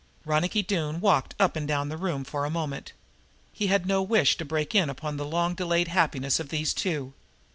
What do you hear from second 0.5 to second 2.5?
Doone walked up and down the room for a